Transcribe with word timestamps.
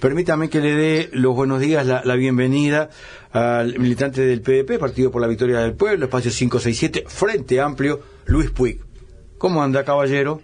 Permítame 0.00 0.48
que 0.48 0.60
le 0.60 0.74
dé 0.74 1.10
los 1.12 1.34
buenos 1.34 1.60
días, 1.60 1.86
la, 1.86 2.00
la, 2.04 2.16
bienvenida 2.16 2.88
al 3.32 3.78
militante 3.78 4.22
del 4.22 4.40
PDP, 4.40 4.78
Partido 4.78 5.10
por 5.10 5.20
la 5.20 5.28
Victoria 5.28 5.58
del 5.58 5.74
Pueblo, 5.74 6.06
espacio 6.06 6.30
567, 6.30 7.04
Frente 7.06 7.60
Amplio, 7.60 8.00
Luis 8.24 8.50
Puig. 8.50 8.80
¿Cómo 9.36 9.62
anda, 9.62 9.84
caballero? 9.84 10.40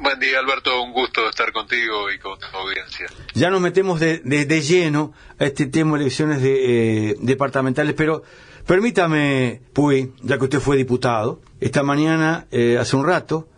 Buen 0.00 0.18
día, 0.18 0.40
Alberto. 0.40 0.82
Un 0.82 0.92
gusto 0.92 1.28
estar 1.28 1.52
contigo 1.52 2.10
y 2.10 2.18
con 2.18 2.36
tu 2.40 2.46
audiencia. 2.56 3.06
Ya 3.34 3.50
nos 3.50 3.60
metemos 3.60 4.00
de, 4.00 4.18
de, 4.18 4.46
de 4.46 4.60
lleno 4.60 5.12
a 5.38 5.44
este 5.44 5.66
tema 5.66 5.96
de 5.96 6.02
elecciones 6.02 6.42
de, 6.42 7.10
eh, 7.10 7.16
departamentales, 7.20 7.94
pero 7.94 8.24
permítame, 8.66 9.62
Puig, 9.72 10.10
ya 10.22 10.38
que 10.38 10.44
usted 10.44 10.58
fue 10.58 10.76
diputado, 10.76 11.40
esta 11.60 11.84
mañana, 11.84 12.48
eh, 12.50 12.78
hace 12.78 12.96
un 12.96 13.06
rato, 13.06 13.48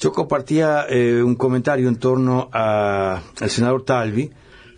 yo 0.00 0.10
compartía 0.12 0.86
eh, 0.88 1.22
un 1.22 1.34
comentario 1.34 1.86
en 1.86 1.96
torno 1.96 2.48
al 2.50 3.50
senador 3.50 3.84
Talvi, 3.84 4.30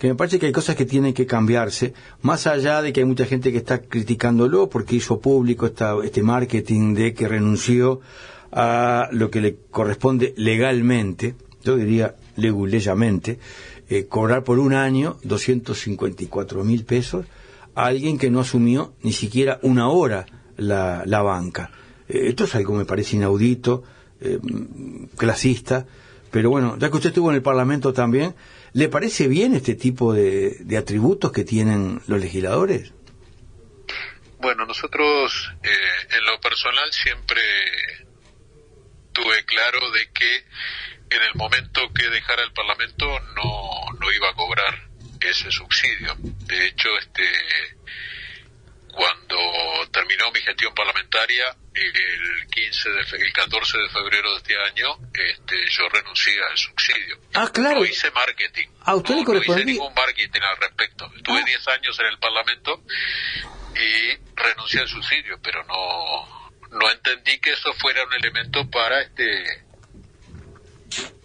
que 0.02 0.08
me 0.08 0.16
parece 0.16 0.40
que 0.40 0.46
hay 0.46 0.52
cosas 0.52 0.74
que 0.74 0.84
tienen 0.84 1.14
que 1.14 1.26
cambiarse, 1.26 1.94
más 2.22 2.48
allá 2.48 2.82
de 2.82 2.92
que 2.92 2.98
hay 2.98 3.06
mucha 3.06 3.24
gente 3.24 3.52
que 3.52 3.58
está 3.58 3.82
criticándolo 3.82 4.68
porque 4.68 4.96
hizo 4.96 5.20
público 5.20 5.64
esta, 5.64 5.94
este 6.02 6.24
marketing 6.24 6.94
de 6.94 7.14
que 7.14 7.28
renunció 7.28 8.00
a 8.50 9.08
lo 9.12 9.30
que 9.30 9.40
le 9.40 9.58
corresponde 9.70 10.34
legalmente, 10.36 11.36
yo 11.62 11.76
diría 11.76 12.16
leguleyamente, 12.34 13.38
eh, 13.88 14.06
cobrar 14.06 14.42
por 14.42 14.58
un 14.58 14.74
año 14.74 15.18
254 15.22 16.64
mil 16.64 16.84
pesos 16.84 17.24
a 17.76 17.84
alguien 17.86 18.18
que 18.18 18.28
no 18.28 18.40
asumió 18.40 18.94
ni 19.04 19.12
siquiera 19.12 19.60
una 19.62 19.88
hora 19.88 20.26
la, 20.56 21.04
la 21.06 21.22
banca. 21.22 21.70
Eh, 22.08 22.22
esto 22.26 22.42
es 22.42 22.54
algo 22.56 22.72
que 22.72 22.78
me 22.80 22.84
parece 22.86 23.14
inaudito, 23.14 23.84
eh, 24.20 24.40
clasista, 25.16 25.86
pero 26.32 26.50
bueno, 26.50 26.76
ya 26.76 26.90
que 26.90 26.96
usted 26.96 27.10
estuvo 27.10 27.30
en 27.30 27.36
el 27.36 27.42
Parlamento 27.42 27.92
también, 27.92 28.34
¿le 28.72 28.88
parece 28.88 29.28
bien 29.28 29.54
este 29.54 29.74
tipo 29.74 30.12
de, 30.12 30.76
atributos 30.78 31.32
que 31.32 31.44
tienen 31.44 32.00
los 32.06 32.20
legisladores? 32.20 32.92
Bueno, 34.38 34.66
nosotros 34.66 35.52
eh, 35.62 36.16
en 36.16 36.24
lo 36.24 36.40
personal 36.40 36.92
siempre 36.92 37.40
tuve 39.12 39.44
claro 39.44 39.90
de 39.90 40.10
que 40.12 40.36
en 41.16 41.22
el 41.22 41.34
momento 41.34 41.80
que 41.94 42.08
dejara 42.08 42.42
el 42.42 42.52
Parlamento 42.52 43.06
no, 43.36 43.98
no 44.00 44.12
iba 44.12 44.30
a 44.30 44.34
cobrar 44.34 44.88
ese 45.20 45.50
subsidio. 45.50 46.16
De 46.18 46.66
hecho, 46.66 46.88
este 46.98 47.22
cuando 48.92 49.36
terminó 49.90 50.30
mi 50.32 50.40
gestión 50.40 50.74
parlamentaria 50.74 51.56
el 51.74 52.46
15 52.48 52.90
de 52.90 53.24
el 53.24 53.32
14 53.32 53.78
de 53.78 53.88
febrero 53.88 54.30
de 54.32 54.36
este 54.38 54.54
año 54.58 54.98
este 55.14 55.56
yo 55.70 55.88
renuncié 55.88 56.34
al 56.50 56.56
subsidio 56.56 57.18
ah 57.34 57.48
claro 57.52 57.80
no 57.80 57.86
hice 57.86 58.10
marketing 58.10 58.68
a 58.84 58.94
usted 58.96 59.14
no, 59.14 59.20
le 59.20 59.26
correspondía 59.26 59.64
no 59.64 59.70
hice 59.70 59.80
ningún 59.80 59.94
marketing 59.94 60.40
al 60.42 60.56
respecto 60.58 61.10
estuve 61.16 61.44
10 61.44 61.68
ah. 61.68 61.72
años 61.72 61.98
en 61.98 62.06
el 62.06 62.18
parlamento 62.18 62.82
y 63.74 64.34
renuncié 64.36 64.80
al 64.80 64.88
subsidio 64.88 65.38
pero 65.42 65.64
no 65.64 66.42
no 66.72 66.90
entendí 66.90 67.38
que 67.38 67.52
eso 67.52 67.72
fuera 67.74 68.04
un 68.04 68.12
elemento 68.14 68.68
para 68.70 69.00
este 69.02 69.64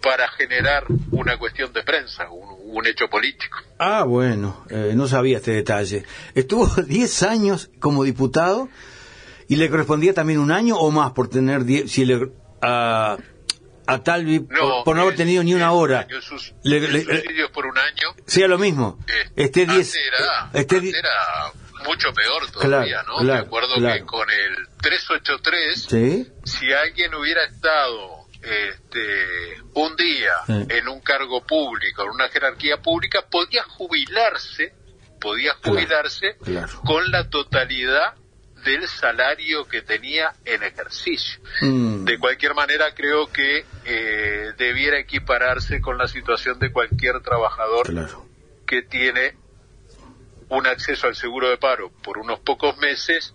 para 0.02 0.28
generar 0.28 0.84
una 1.10 1.36
cuestión 1.36 1.72
de 1.72 1.82
prensa, 1.82 2.30
un, 2.30 2.56
un 2.76 2.86
hecho 2.86 3.08
político. 3.08 3.58
Ah, 3.78 4.04
bueno, 4.04 4.64
eh, 4.70 4.92
no 4.94 5.06
sabía 5.08 5.38
este 5.38 5.52
detalle. 5.52 6.04
Estuvo 6.34 6.66
10 6.82 7.22
años 7.24 7.70
como 7.78 8.04
diputado 8.04 8.68
y 9.48 9.56
le 9.56 9.68
correspondía 9.70 10.12
también 10.14 10.38
un 10.38 10.50
año 10.52 10.76
o 10.76 10.90
más 10.90 11.12
por 11.12 11.28
tener 11.28 11.64
diez, 11.64 11.90
si 11.90 12.04
le 12.04 12.30
a, 12.60 13.16
a 13.86 14.02
Talvi 14.02 14.40
no, 14.40 14.46
por, 14.46 14.84
por, 14.84 14.96
no 14.96 15.02
haber 15.02 15.16
tenido 15.16 15.42
ni 15.42 15.54
una 15.54 15.72
hora. 15.72 16.06
El, 16.08 16.20
sus, 16.22 16.54
le, 16.62 16.76
el 16.78 16.92
le, 16.92 17.00
subsidio 17.02 17.50
por 17.52 17.66
un 17.66 17.78
año. 17.78 18.14
Sea 18.26 18.46
lo 18.48 18.58
mismo. 18.58 18.98
Eh, 19.08 19.30
este 19.36 19.64
10 19.66 19.94
era, 19.94 20.50
este 20.52 20.76
era 20.76 21.52
mucho 21.86 22.12
peor 22.12 22.50
todavía, 22.50 23.02
claro, 23.02 23.08
¿no? 23.08 23.18
Claro, 23.20 23.40
Me 23.42 23.46
acuerdo 23.46 23.74
claro. 23.76 23.94
que 23.94 24.04
con 24.04 24.28
el 24.30 24.68
383 24.82 25.86
¿Sí? 25.88 26.28
si 26.44 26.72
alguien 26.72 27.14
hubiera 27.14 27.44
estado 27.44 28.26
este, 28.42 29.62
un 29.74 29.96
día 29.96 30.32
Sí. 30.46 30.66
en 30.68 30.88
un 30.88 31.00
cargo 31.00 31.44
público, 31.46 32.02
en 32.02 32.10
una 32.10 32.28
jerarquía 32.28 32.82
pública, 32.82 33.24
podía 33.30 33.62
jubilarse, 33.64 34.74
podía 35.20 35.54
jubilarse 35.64 36.36
con 36.84 37.10
la 37.10 37.28
totalidad 37.30 38.14
del 38.64 38.86
salario 38.86 39.66
que 39.66 39.82
tenía 39.82 40.32
en 40.44 40.62
ejercicio. 40.62 41.40
Mm, 41.60 42.04
De 42.04 42.18
cualquier 42.18 42.54
manera, 42.54 42.94
creo 42.94 43.30
que 43.32 43.64
eh, 43.84 44.52
debiera 44.56 44.98
equipararse 44.98 45.80
con 45.80 45.98
la 45.98 46.08
situación 46.08 46.58
de 46.58 46.72
cualquier 46.72 47.20
trabajador 47.20 47.86
claro. 47.86 48.26
que 48.66 48.82
tiene 48.82 49.34
un 50.48 50.66
acceso 50.66 51.06
al 51.06 51.14
seguro 51.14 51.50
de 51.50 51.58
paro 51.58 51.90
por 52.02 52.18
unos 52.18 52.40
pocos 52.40 52.76
meses 52.78 53.34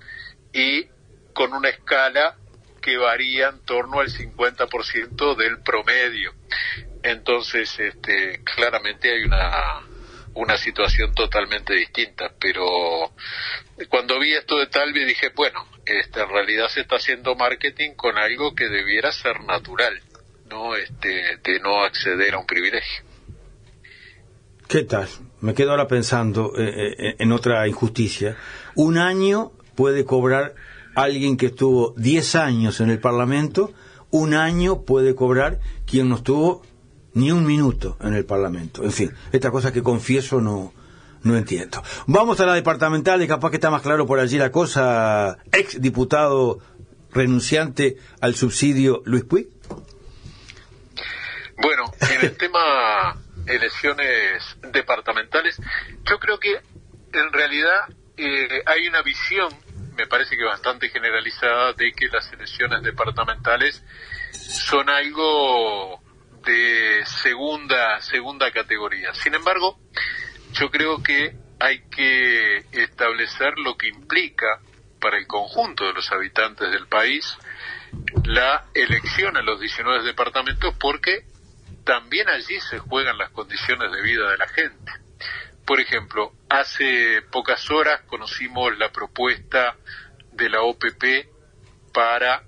y 0.52 0.88
con 1.34 1.54
una 1.54 1.70
escala 1.70 2.36
que 2.82 2.98
varía 2.98 3.50
en 3.50 3.60
torno 3.60 4.00
al 4.00 4.10
50% 4.10 5.36
del 5.36 5.60
promedio. 5.62 6.34
Entonces, 7.02 7.80
este, 7.80 8.42
claramente 8.44 9.12
hay 9.12 9.24
una, 9.24 9.82
una 10.36 10.58
situación 10.58 11.14
totalmente 11.14 11.74
distinta, 11.74 12.32
pero 12.40 13.14
cuando 13.90 14.20
vi 14.20 14.34
esto 14.34 14.58
de 14.58 14.68
Talvi 14.68 15.04
dije, 15.06 15.32
bueno, 15.36 15.66
este, 15.86 16.22
en 16.22 16.30
realidad 16.30 16.68
se 16.70 16.82
está 16.82 16.98
haciendo 16.98 17.36
marketing 17.36 17.92
con 17.96 18.18
algo 18.18 18.54
que 18.54 18.70
debiera 18.70 19.12
ser 19.12 19.42
natural, 19.42 20.00
no, 20.50 20.76
este, 20.76 21.40
de 21.44 21.60
no 21.60 21.84
acceder 21.84 22.36
a 22.36 22.40
un 22.40 22.46
privilegio. 22.46 23.04
¿Qué 24.68 24.84
tal? 24.84 25.08
Me 25.42 25.54
quedo 25.54 25.72
ahora 25.72 25.88
pensando 25.88 26.54
eh, 26.58 26.96
eh, 26.98 27.16
en 27.20 27.32
otra 27.32 27.68
injusticia. 27.68 28.38
Un 28.76 28.98
año 28.98 29.52
puede 29.76 30.06
cobrar 30.06 30.56
alguien 30.96 31.38
que 31.38 31.48
estuvo 31.48 31.94
10 31.98 32.36
años 32.36 32.80
en 32.80 32.90
el 32.90 33.00
Parlamento, 33.00 33.74
un 34.12 34.36
año 34.36 34.84
puede 34.84 35.16
cobrar 35.16 35.60
quien 35.86 36.10
no 36.10 36.18
estuvo 36.18 36.62
ni 37.14 37.32
un 37.32 37.46
minuto 37.46 37.98
en 38.02 38.14
el 38.14 38.26
Parlamento. 38.26 38.84
En 38.84 38.92
fin, 38.92 39.12
esta 39.32 39.52
cosa 39.52 39.74
que 39.74 39.84
confieso 39.84 40.40
no, 40.40 40.74
no 41.24 41.38
entiendo. 41.38 41.82
Vamos 42.08 42.40
a 42.40 42.46
la 42.46 42.54
departamental 42.54 43.22
y 43.22 43.28
capaz 43.28 43.50
que 43.50 43.58
está 43.58 43.70
más 43.70 43.82
claro 43.82 44.06
por 44.06 44.20
allí 44.20 44.38
la 44.38 44.52
cosa. 44.52 45.38
Ex 45.52 45.82
diputado 45.82 46.60
renunciante 47.12 47.98
al 48.22 48.36
subsidio 48.36 49.02
Luis 49.06 49.24
Puig. 49.24 49.48
Bueno, 51.58 51.84
en 52.02 52.22
el 52.22 52.38
tema 52.38 53.16
elecciones 53.46 54.44
departamentales, 54.72 55.60
yo 56.10 56.20
creo 56.20 56.40
que 56.40 56.56
en 57.14 57.32
realidad 57.32 57.88
eh, 58.18 58.64
hay 58.66 58.88
una 58.88 59.02
visión, 59.02 59.50
me 59.96 60.08
parece 60.08 60.36
que 60.36 60.44
bastante 60.44 60.90
generalizada, 60.90 61.74
de 61.74 61.92
que 61.94 62.08
las 62.08 62.32
elecciones 62.34 62.82
departamentales 62.84 63.84
son 64.32 64.90
algo 64.90 66.02
de 66.46 67.06
segunda 67.06 68.02
segunda 68.02 68.52
categoría. 68.52 69.14
Sin 69.14 69.34
embargo, 69.36 69.80
yo 70.54 70.70
creo 70.70 71.02
que 71.02 71.36
hay 71.60 71.82
que 71.90 72.58
establecer 72.72 73.58
lo 73.58 73.78
que 73.78 73.88
implica 73.88 74.60
para 75.00 75.18
el 75.18 75.28
conjunto 75.28 75.86
de 75.86 75.94
los 75.94 76.12
habitantes 76.12 76.72
del 76.72 76.88
país 76.88 77.38
la 78.26 78.66
elección 78.74 79.38
a 79.38 79.42
los 79.42 79.60
19 79.60 80.04
departamentos 80.04 80.74
porque 80.80 81.26
también 81.84 82.30
allí 82.30 82.60
se 82.62 82.80
juegan 82.80 83.18
las 83.18 83.30
condiciones 83.32 83.92
de 83.92 84.02
vida 84.02 84.30
de 84.32 84.38
la 84.38 84.48
gente. 84.48 84.92
Por 85.66 85.80
ejemplo, 85.80 86.34
hace 86.50 87.22
pocas 87.32 87.70
horas 87.70 88.02
conocimos 88.08 88.78
la 88.78 88.92
propuesta 88.92 89.76
de 90.32 90.50
la 90.50 90.62
OPP 90.62 91.28
para 91.94 92.44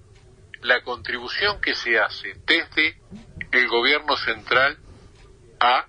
la 0.61 0.81
contribución 0.81 1.61
que 1.61 1.75
se 1.75 1.99
hace 1.99 2.33
desde 2.45 2.97
el 3.51 3.67
gobierno 3.67 4.17
central 4.17 4.77
a 5.59 5.85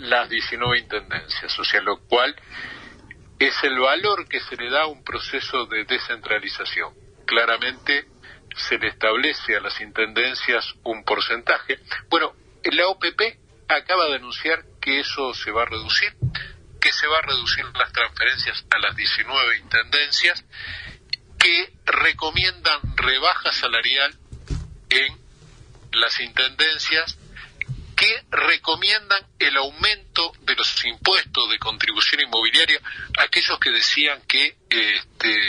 las 0.00 0.28
19 0.28 0.78
intendencias, 0.78 1.58
o 1.58 1.64
sea, 1.64 1.80
lo 1.80 1.98
cual 2.06 2.34
es 3.38 3.54
el 3.62 3.78
valor 3.78 4.28
que 4.28 4.40
se 4.40 4.56
le 4.56 4.70
da 4.70 4.82
a 4.82 4.86
un 4.86 5.04
proceso 5.04 5.66
de 5.66 5.84
descentralización. 5.84 6.92
Claramente 7.24 8.06
se 8.56 8.78
le 8.78 8.88
establece 8.88 9.56
a 9.56 9.60
las 9.60 9.80
intendencias 9.80 10.74
un 10.82 11.04
porcentaje. 11.04 11.78
Bueno, 12.08 12.34
la 12.64 12.88
OPP 12.88 13.20
acaba 13.68 14.06
de 14.06 14.16
anunciar 14.16 14.64
que 14.80 15.00
eso 15.00 15.34
se 15.34 15.50
va 15.50 15.62
a 15.62 15.66
reducir, 15.66 16.12
que 16.80 16.92
se 16.92 17.06
va 17.06 17.18
a 17.18 17.22
reducir 17.22 17.64
las 17.76 17.92
transferencias 17.92 18.64
a 18.70 18.78
las 18.78 18.96
19 18.96 19.58
intendencias, 19.58 20.44
que 21.38 21.72
recomiendan 21.84 22.80
rebaja 22.96 23.52
salarial 23.52 24.18
en 24.90 25.16
las 25.92 26.18
intendencias, 26.20 27.18
recomiendan 28.30 29.26
el 29.38 29.56
aumento 29.56 30.32
de 30.40 30.54
los 30.54 30.84
impuestos 30.84 31.48
de 31.50 31.58
contribución 31.58 32.20
inmobiliaria, 32.20 32.80
aquellos 33.18 33.58
que 33.58 33.70
decían 33.70 34.20
que 34.28 34.56
este, 34.68 35.40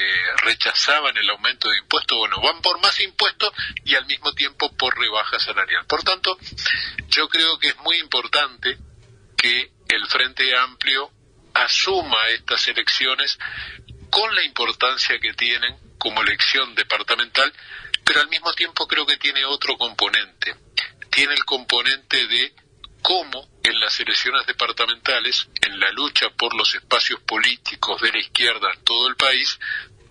rechazaban 0.43 1.17
el 1.17 1.29
aumento 1.29 1.69
de 1.69 1.79
impuestos, 1.79 2.17
bueno, 2.17 2.39
van 2.41 2.61
por 2.61 2.79
más 2.81 2.99
impuestos 3.01 3.51
y 3.83 3.95
al 3.95 4.05
mismo 4.05 4.33
tiempo 4.33 4.71
por 4.77 4.97
rebaja 4.97 5.39
salarial. 5.39 5.85
Por 5.87 6.03
tanto, 6.03 6.37
yo 7.09 7.27
creo 7.27 7.59
que 7.59 7.69
es 7.69 7.77
muy 7.77 7.97
importante 7.97 8.77
que 9.35 9.71
el 9.89 10.07
Frente 10.07 10.55
Amplio 10.55 11.11
asuma 11.53 12.29
estas 12.29 12.67
elecciones 12.67 13.37
con 14.09 14.33
la 14.35 14.43
importancia 14.43 15.19
que 15.19 15.33
tienen 15.33 15.77
como 15.97 16.21
elección 16.21 16.73
departamental, 16.75 17.53
pero 18.05 18.21
al 18.21 18.29
mismo 18.29 18.53
tiempo 18.53 18.87
creo 18.87 19.05
que 19.05 19.17
tiene 19.17 19.43
otro 19.45 19.77
componente. 19.77 20.55
Tiene 21.11 21.33
el 21.33 21.43
componente 21.43 22.27
de 22.27 22.53
cómo 23.01 23.47
en 23.63 23.79
las 23.79 23.99
elecciones 23.99 24.45
departamentales, 24.45 25.47
en 25.61 25.79
la 25.79 25.91
lucha 25.91 26.29
por 26.31 26.55
los 26.55 26.73
espacios 26.75 27.19
políticos 27.21 28.01
de 28.01 28.11
la 28.11 28.19
izquierda 28.19 28.71
en 28.73 28.83
todo 28.83 29.07
el 29.07 29.15
país, 29.15 29.59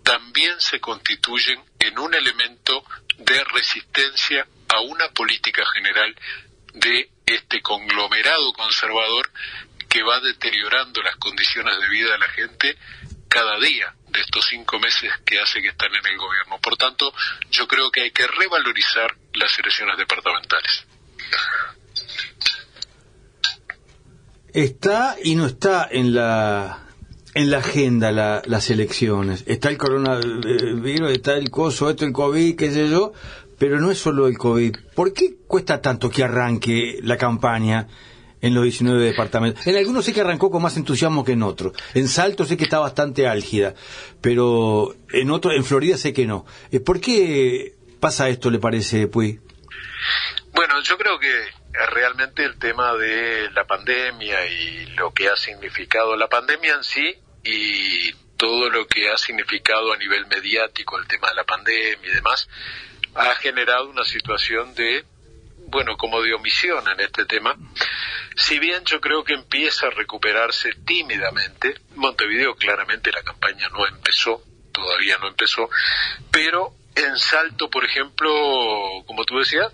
también 0.02 0.60
se 0.60 0.80
constituyen 0.80 1.62
en 1.78 1.98
un 1.98 2.14
elemento 2.14 2.84
de 3.18 3.42
resistencia 3.44 4.46
a 4.68 4.80
una 4.80 5.08
política 5.10 5.64
general 5.74 6.14
de 6.74 7.10
este 7.26 7.60
conglomerado 7.60 8.52
conservador 8.52 9.30
que 9.88 10.02
va 10.02 10.20
deteriorando 10.20 11.02
las 11.02 11.16
condiciones 11.16 11.78
de 11.80 11.88
vida 11.88 12.12
de 12.12 12.18
la 12.18 12.28
gente 12.28 12.78
cada 13.28 13.58
día 13.58 13.94
de 14.08 14.20
estos 14.20 14.46
cinco 14.46 14.78
meses 14.78 15.12
que 15.24 15.38
hace 15.38 15.60
que 15.60 15.68
están 15.68 15.94
en 15.94 16.06
el 16.06 16.16
gobierno. 16.16 16.58
Por 16.60 16.76
tanto, 16.76 17.12
yo 17.50 17.66
creo 17.66 17.90
que 17.90 18.02
hay 18.02 18.10
que 18.10 18.26
revalorizar 18.26 19.14
las 19.34 19.58
elecciones 19.58 19.98
departamentales. 19.98 20.86
Está 24.52 25.16
y 25.22 25.34
no 25.34 25.46
está 25.46 25.86
en 25.90 26.14
la 26.14 26.88
en 27.34 27.50
la 27.50 27.58
agenda 27.58 28.10
las 28.10 28.70
elecciones. 28.70 29.44
Está 29.46 29.68
el 29.68 29.78
coronavirus, 29.78 31.12
está 31.12 31.34
el 31.36 31.50
coso, 31.50 31.88
esto, 31.88 32.04
el 32.04 32.12
COVID, 32.12 32.56
qué 32.56 32.72
sé 32.72 32.88
yo, 32.88 33.12
pero 33.58 33.78
no 33.78 33.90
es 33.90 33.98
solo 33.98 34.26
el 34.26 34.36
COVID. 34.36 34.74
¿Por 34.94 35.12
qué 35.12 35.36
cuesta 35.46 35.80
tanto 35.80 36.10
que 36.10 36.24
arranque 36.24 36.98
la 37.02 37.16
campaña 37.16 37.86
en 38.40 38.54
los 38.54 38.64
19 38.64 39.04
departamentos? 39.04 39.66
En 39.66 39.76
algunos 39.76 40.04
sé 40.04 40.12
que 40.12 40.20
arrancó 40.20 40.50
con 40.50 40.62
más 40.62 40.76
entusiasmo 40.76 41.24
que 41.24 41.32
en 41.32 41.42
otros. 41.42 41.74
En 41.94 42.08
Salto 42.08 42.44
sé 42.44 42.56
que 42.56 42.64
está 42.64 42.78
bastante 42.78 43.28
álgida, 43.28 43.74
pero 44.20 44.96
en 45.12 45.30
otro, 45.30 45.52
en 45.52 45.64
Florida 45.64 45.96
sé 45.96 46.12
que 46.12 46.26
no. 46.26 46.44
Eh, 46.72 46.80
¿Por 46.80 47.00
qué 47.00 47.74
pasa 48.00 48.28
esto, 48.28 48.50
le 48.50 48.58
parece, 48.58 49.06
Puy? 49.06 49.38
Bueno, 50.54 50.74
yo 50.82 50.96
creo 50.98 51.20
que 51.20 51.28
realmente 51.86 52.44
el 52.44 52.58
tema 52.58 52.94
de 52.94 53.50
la 53.52 53.64
pandemia 53.64 54.46
y 54.46 54.86
lo 54.96 55.12
que 55.12 55.28
ha 55.28 55.36
significado 55.36 56.16
la 56.16 56.28
pandemia 56.28 56.74
en 56.74 56.84
sí 56.84 57.14
y 57.44 58.12
todo 58.36 58.70
lo 58.70 58.86
que 58.86 59.10
ha 59.10 59.18
significado 59.18 59.92
a 59.92 59.96
nivel 59.96 60.26
mediático 60.26 60.98
el 60.98 61.06
tema 61.06 61.28
de 61.28 61.34
la 61.34 61.44
pandemia 61.44 62.08
y 62.08 62.14
demás, 62.14 62.48
ha 63.14 63.34
generado 63.36 63.90
una 63.90 64.04
situación 64.04 64.74
de, 64.74 65.04
bueno, 65.66 65.96
como 65.96 66.22
de 66.22 66.34
omisión 66.34 66.86
en 66.88 67.00
este 67.00 67.26
tema. 67.26 67.56
Si 68.36 68.58
bien 68.58 68.84
yo 68.84 69.00
creo 69.00 69.24
que 69.24 69.34
empieza 69.34 69.88
a 69.88 69.90
recuperarse 69.90 70.72
tímidamente, 70.86 71.80
Montevideo 71.96 72.54
claramente 72.54 73.10
la 73.10 73.22
campaña 73.22 73.68
no 73.70 73.86
empezó, 73.86 74.42
todavía 74.72 75.18
no 75.18 75.28
empezó, 75.28 75.68
pero 76.30 76.72
en 76.94 77.18
Salto, 77.18 77.68
por 77.68 77.84
ejemplo, 77.84 78.30
como 79.06 79.24
tú 79.24 79.38
decías, 79.38 79.72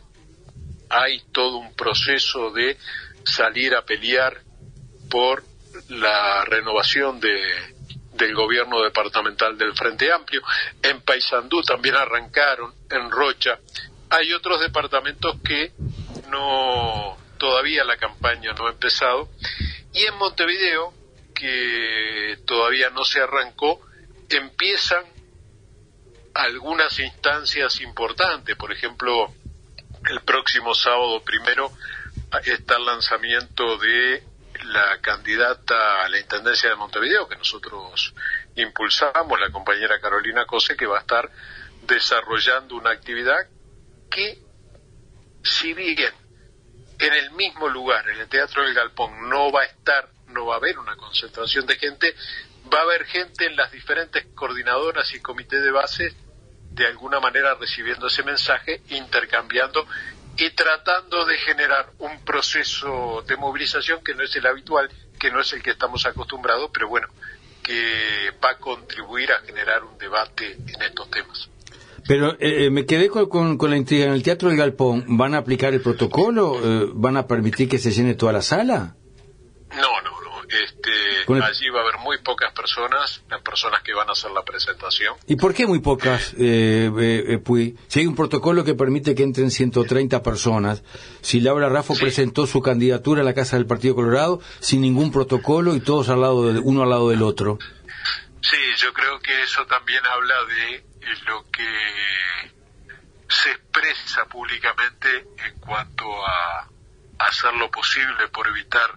hay 0.94 1.20
todo 1.32 1.56
un 1.56 1.74
proceso 1.74 2.50
de 2.50 2.76
salir 3.24 3.74
a 3.74 3.84
pelear 3.84 4.40
por 5.10 5.44
la 5.88 6.44
renovación 6.44 7.20
de, 7.20 7.74
del 8.12 8.34
gobierno 8.34 8.82
departamental 8.82 9.58
del 9.58 9.74
Frente 9.74 10.12
Amplio. 10.12 10.42
En 10.82 11.00
Paysandú 11.02 11.62
también 11.62 11.96
arrancaron, 11.96 12.72
en 12.90 13.10
Rocha. 13.10 13.58
Hay 14.10 14.32
otros 14.32 14.60
departamentos 14.60 15.36
que 15.42 15.72
no 16.30 17.16
todavía 17.38 17.84
la 17.84 17.96
campaña 17.96 18.52
no 18.52 18.68
ha 18.68 18.70
empezado 18.70 19.28
y 19.92 20.02
en 20.02 20.14
Montevideo 20.16 20.94
que 21.34 22.38
todavía 22.46 22.90
no 22.90 23.04
se 23.04 23.20
arrancó 23.20 23.80
empiezan 24.28 25.04
algunas 26.34 26.98
instancias 26.98 27.80
importantes, 27.80 28.56
por 28.56 28.72
ejemplo, 28.72 29.32
el 30.10 30.20
próximo 30.20 30.74
sábado 30.74 31.22
primero 31.22 31.72
está 32.44 32.76
el 32.76 32.84
lanzamiento 32.84 33.78
de 33.78 34.22
la 34.64 34.98
candidata 35.00 36.04
a 36.04 36.08
la 36.08 36.18
Intendencia 36.18 36.70
de 36.70 36.76
Montevideo, 36.76 37.28
que 37.28 37.36
nosotros 37.36 38.14
impulsamos, 38.56 39.38
la 39.40 39.50
compañera 39.50 40.00
Carolina 40.00 40.46
Cose, 40.46 40.76
que 40.76 40.86
va 40.86 40.98
a 40.98 41.00
estar 41.00 41.30
desarrollando 41.82 42.76
una 42.76 42.90
actividad 42.90 43.48
que, 44.10 44.38
si 45.42 45.74
bien 45.74 46.12
en 46.98 47.12
el 47.12 47.32
mismo 47.32 47.68
lugar, 47.68 48.08
en 48.08 48.20
el 48.20 48.28
Teatro 48.28 48.62
del 48.62 48.74
Galpón, 48.74 49.28
no 49.28 49.50
va 49.50 49.62
a 49.62 49.66
estar, 49.66 50.08
no 50.28 50.46
va 50.46 50.54
a 50.54 50.58
haber 50.58 50.78
una 50.78 50.96
concentración 50.96 51.66
de 51.66 51.76
gente, 51.76 52.14
va 52.72 52.78
a 52.78 52.82
haber 52.82 53.04
gente 53.06 53.46
en 53.46 53.56
las 53.56 53.70
diferentes 53.72 54.26
coordinadoras 54.34 55.12
y 55.12 55.20
comités 55.20 55.62
de 55.62 55.70
base 55.70 56.14
de 56.74 56.86
alguna 56.86 57.20
manera 57.20 57.54
recibiendo 57.54 58.08
ese 58.08 58.22
mensaje, 58.22 58.82
intercambiando 58.90 59.86
y 60.36 60.50
tratando 60.50 61.24
de 61.24 61.36
generar 61.38 61.90
un 61.98 62.24
proceso 62.24 63.24
de 63.26 63.36
movilización 63.36 64.02
que 64.02 64.14
no 64.14 64.24
es 64.24 64.34
el 64.34 64.46
habitual, 64.46 64.90
que 65.18 65.30
no 65.30 65.40
es 65.40 65.52
el 65.52 65.62
que 65.62 65.70
estamos 65.70 66.04
acostumbrados, 66.06 66.70
pero 66.72 66.88
bueno, 66.88 67.08
que 67.62 68.32
va 68.44 68.50
a 68.50 68.58
contribuir 68.58 69.30
a 69.32 69.40
generar 69.40 69.84
un 69.84 69.96
debate 69.96 70.52
en 70.52 70.82
estos 70.82 71.08
temas. 71.10 71.48
Pero 72.06 72.32
eh, 72.32 72.66
eh, 72.66 72.70
me 72.70 72.84
quedé 72.84 73.08
con, 73.08 73.58
la 73.58 73.76
intriga. 73.76 74.06
¿En 74.06 74.12
el 74.12 74.22
Teatro 74.22 74.48
del 74.48 74.58
Galpón 74.58 75.04
van 75.16 75.34
a 75.34 75.38
aplicar 75.38 75.72
el 75.72 75.80
protocolo? 75.80 76.58
Eh, 76.62 76.90
¿Van 76.92 77.16
a 77.16 77.26
permitir 77.26 77.68
que 77.68 77.78
se 77.78 77.92
llene 77.92 78.14
toda 78.14 78.32
la 78.32 78.42
sala? 78.42 78.96
Allí 81.28 81.68
va 81.70 81.80
a 81.80 81.82
haber 81.82 81.98
muy 81.98 82.18
pocas 82.18 82.52
personas, 82.52 83.22
las 83.30 83.40
personas 83.42 83.82
que 83.82 83.94
van 83.94 84.08
a 84.08 84.12
hacer 84.12 84.30
la 84.30 84.42
presentación. 84.42 85.14
¿Y 85.26 85.36
por 85.36 85.54
qué 85.54 85.66
muy 85.66 85.80
pocas, 85.80 86.34
eh, 86.34 86.90
eh, 86.98 87.40
eh 87.46 87.74
Si 87.88 88.00
hay 88.00 88.06
un 88.06 88.14
protocolo 88.14 88.64
que 88.64 88.74
permite 88.74 89.14
que 89.14 89.22
entren 89.22 89.50
130 89.50 90.22
personas, 90.22 90.82
si 91.22 91.40
Laura 91.40 91.68
Raffo 91.68 91.94
presentó 91.94 92.46
su 92.46 92.60
candidatura 92.60 93.22
a 93.22 93.24
la 93.24 93.34
Casa 93.34 93.56
del 93.56 93.66
Partido 93.66 93.94
Colorado 93.94 94.40
sin 94.60 94.82
ningún 94.82 95.12
protocolo 95.12 95.74
y 95.74 95.80
todos 95.80 96.08
al 96.08 96.20
lado 96.20 96.52
de, 96.52 96.58
uno 96.58 96.82
al 96.82 96.90
lado 96.90 97.10
del 97.10 97.22
otro. 97.22 97.58
Sí, 98.40 98.58
yo 98.76 98.92
creo 98.92 99.18
que 99.20 99.42
eso 99.42 99.64
también 99.66 100.04
habla 100.04 100.34
de 100.44 100.84
lo 101.26 101.50
que 101.50 101.64
se 103.28 103.50
expresa 103.50 104.26
públicamente 104.26 105.08
en 105.46 105.58
cuanto 105.60 106.04
a 106.26 106.68
hacer 107.18 107.54
lo 107.54 107.70
posible 107.70 108.28
por 108.28 108.46
evitar 108.48 108.90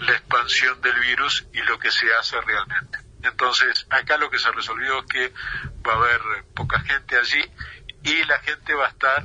la 0.00 0.12
expansión 0.12 0.80
del 0.80 0.98
virus 1.00 1.46
y 1.52 1.60
lo 1.62 1.78
que 1.78 1.90
se 1.90 2.12
hace 2.14 2.40
realmente. 2.40 2.98
Entonces, 3.22 3.86
acá 3.90 4.16
lo 4.16 4.30
que 4.30 4.38
se 4.38 4.50
resolvió 4.52 5.00
es 5.00 5.06
que 5.06 5.32
va 5.86 5.94
a 5.94 5.96
haber 5.96 6.20
poca 6.54 6.80
gente 6.80 7.16
allí 7.16 7.44
y 8.02 8.24
la 8.24 8.38
gente 8.40 8.74
va 8.74 8.86
a 8.86 8.90
estar 8.90 9.24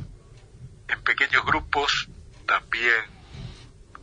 en 0.87 1.03
pequeños 1.03 1.45
grupos, 1.45 2.09
también 2.45 3.05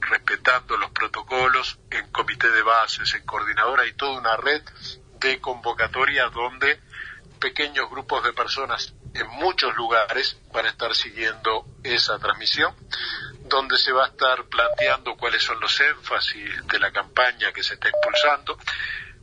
respetando 0.01 0.77
los 0.77 0.91
protocolos, 0.93 1.79
en 1.91 2.11
comité 2.11 2.51
de 2.51 2.63
bases, 2.63 3.15
en 3.15 3.25
coordinadora, 3.27 3.87
y 3.87 3.93
toda 3.95 4.19
una 4.19 4.37
red 4.37 4.63
de 5.19 5.41
convocatorias 5.41 6.33
donde 6.33 6.81
pequeños 7.39 7.91
grupos 7.91 8.23
de 8.25 8.33
personas 8.33 8.95
en 9.15 9.27
muchos 9.29 9.75
lugares 9.77 10.39
van 10.53 10.67
a 10.67 10.71
estar 10.71 10.95
siguiendo 10.95 11.67
esa 11.83 12.19
transmisión 12.19 12.75
donde 13.51 13.77
se 13.77 13.93
va 13.93 14.05
a 14.05 14.09
estar 14.09 14.45
planteando 14.45 15.17
cuáles 15.17 15.43
son 15.43 15.61
los 15.61 15.79
énfasis 15.81 16.67
de 16.69 16.79
la 16.79 16.93
campaña 16.93 17.53
que 17.53 17.63
se 17.63 17.75
está 17.75 17.89
impulsando. 17.89 18.57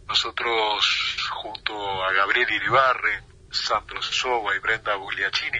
Nosotros, 0.07 1.17
junto 1.31 2.03
a 2.03 2.11
Gabriel 2.13 2.51
Iribarre, 2.51 3.23
Sandro 3.49 4.01
Soba 4.01 4.55
y 4.55 4.59
Brenda 4.59 4.95
Bugliacini, 4.95 5.59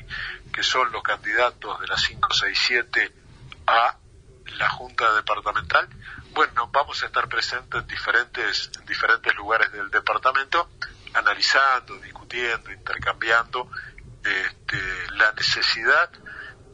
que 0.54 0.64
son 0.64 0.92
los 0.92 1.02
candidatos 1.02 1.80
de 1.80 1.88
la 1.88 1.96
567 1.96 3.12
a 3.68 3.98
la 4.58 4.70
Junta 4.70 5.14
Departamental, 5.14 5.88
bueno, 6.34 6.70
vamos 6.72 7.02
a 7.02 7.08
estar 7.08 7.28
presentes 7.28 7.82
en 7.82 7.88
diferentes, 7.88 8.72
en 8.78 8.86
diferentes 8.86 9.34
lugares 9.36 9.72
del 9.72 9.90
departamento, 9.90 10.70
analizando, 11.14 11.96
discutiendo, 11.98 12.72
intercambiando 12.72 13.72
este, 14.24 14.78
la 15.16 15.32
necesidad 15.32 16.12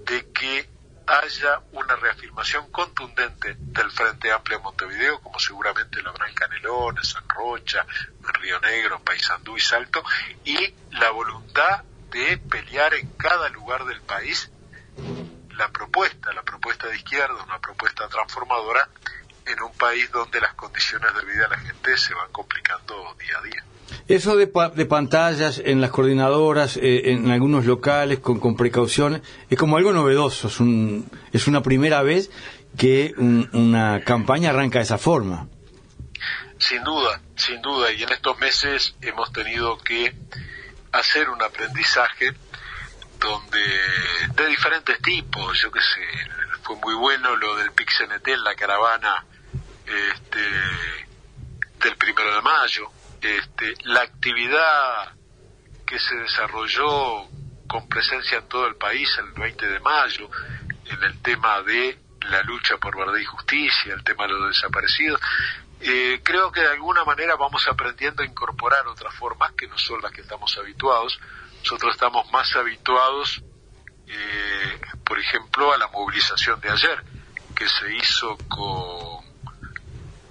de 0.05 0.31
que 0.31 0.69
haya 1.05 1.61
una 1.73 1.95
reafirmación 1.95 2.71
contundente 2.71 3.55
del 3.57 3.91
Frente 3.91 4.31
Amplio 4.31 4.57
de 4.57 4.63
Montevideo, 4.63 5.19
como 5.21 5.39
seguramente 5.39 6.01
lo 6.01 6.11
habrá 6.11 6.27
en 6.29 6.35
Canelones, 6.35 7.09
San 7.09 7.27
Rocha, 7.27 7.85
en 8.21 8.33
Río 8.41 8.59
Negro, 8.59 9.01
Paysandú 9.01 9.57
y 9.57 9.61
Salto, 9.61 10.03
y 10.45 10.73
la 10.91 11.11
voluntad 11.11 11.83
de 12.11 12.37
pelear 12.37 12.93
en 12.93 13.09
cada 13.17 13.49
lugar 13.49 13.85
del 13.85 14.01
país 14.01 14.49
la 15.57 15.69
propuesta, 15.69 16.31
la 16.33 16.43
propuesta 16.43 16.87
de 16.87 16.95
izquierda, 16.95 17.43
una 17.43 17.59
propuesta 17.59 18.07
transformadora 18.07 18.87
en 19.45 19.61
un 19.61 19.73
país 19.73 20.09
donde 20.11 20.39
las 20.39 20.53
condiciones 20.53 21.13
de 21.15 21.25
vida 21.25 21.43
de 21.43 21.49
la 21.49 21.59
gente 21.59 21.97
se 21.97 22.13
van 22.13 22.31
complicando 22.31 23.15
día 23.19 23.37
a 23.37 23.41
día. 23.41 23.63
Eso 24.07 24.35
de, 24.35 24.47
pantallas 24.47 25.61
en 25.63 25.81
las 25.81 25.91
coordinadoras, 25.91 26.77
eh, 26.77 27.11
en 27.11 27.31
algunos 27.31 27.65
locales, 27.65 28.19
con, 28.19 28.39
con, 28.39 28.55
precauciones, 28.55 29.21
es 29.49 29.57
como 29.57 29.77
algo 29.77 29.93
novedoso. 29.93 30.47
Es, 30.47 30.59
un, 30.59 31.09
es 31.31 31.47
una 31.47 31.61
primera 31.61 32.01
vez 32.01 32.29
que 32.77 33.13
una 33.17 34.01
campaña 34.03 34.49
arranca 34.49 34.79
de 34.79 34.83
esa 34.83 34.97
forma. 34.97 35.47
sin 36.57 36.83
duda, 36.83 37.21
sin 37.35 37.61
duda, 37.61 37.91
y 37.91 38.03
en 38.03 38.11
estos 38.11 38.37
meses 38.39 38.95
hemos 39.01 39.31
tenido 39.31 39.77
que 39.77 40.13
hacer 40.91 41.29
un 41.29 41.41
aprendizaje 41.41 42.31
donde 43.19 43.59
de 44.35 44.47
diferentes 44.47 45.01
tipos, 45.01 45.59
yo 45.61 45.71
qué 45.71 45.79
sé, 45.79 46.01
fue 46.61 46.75
muy 46.77 46.93
bueno 46.95 47.35
lo 47.35 47.55
del 47.55 47.71
PIXNT 47.71 48.27
la 48.43 48.55
caravana 48.55 49.25
este, 49.85 50.39
del 51.79 51.95
primero 51.97 52.35
de 52.35 52.41
mayo, 52.41 52.89
este, 53.23 53.73
la 53.83 54.01
actividad 54.01 55.13
que 55.85 55.99
se 55.99 56.15
desarrolló 56.15 57.27
con 57.67 57.87
presencia 57.87 58.39
en 58.39 58.47
todo 58.47 58.67
el 58.67 58.75
país 58.75 59.09
el 59.17 59.31
20 59.31 59.67
de 59.67 59.79
mayo 59.79 60.29
en 60.85 61.03
el 61.03 61.21
tema 61.21 61.61
de 61.63 61.97
la 62.21 62.41
lucha 62.43 62.77
por 62.77 62.97
verdad 62.97 63.17
y 63.17 63.25
justicia, 63.25 63.93
el 63.93 64.03
tema 64.03 64.27
de 64.27 64.33
los 64.33 64.55
desaparecidos. 64.55 65.19
Eh, 65.79 66.21
creo 66.23 66.51
que 66.51 66.61
de 66.61 66.71
alguna 66.71 67.03
manera 67.03 67.35
vamos 67.35 67.67
aprendiendo 67.67 68.23
a 68.23 68.25
incorporar 68.25 68.87
otras 68.87 69.13
formas 69.15 69.51
que 69.53 69.67
no 69.67 69.77
son 69.77 70.01
las 70.01 70.11
que 70.11 70.21
estamos 70.21 70.57
habituados. 70.57 71.19
Nosotros 71.59 71.93
estamos 71.93 72.31
más 72.31 72.55
habituados, 72.55 73.41
eh, 74.07 74.81
por 75.05 75.19
ejemplo, 75.19 75.73
a 75.73 75.77
la 75.77 75.87
movilización 75.87 76.59
de 76.61 76.69
ayer, 76.69 77.03
que 77.55 77.67
se 77.67 77.93
hizo 77.95 78.37
con, 78.47 79.25